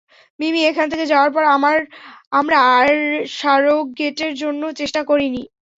[0.39, 1.43] মিমি, এখান থেকে যাওয়ার পর
[2.33, 2.89] আমরা আর
[3.37, 5.41] সারোগেটের জন্য চেষ্টা করিনি।